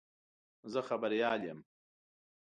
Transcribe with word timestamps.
زه 0.71 0.79
خبریال 0.89 1.41
یم. 1.49 1.59